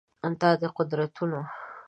[0.41, 1.39] دا د قدرتونو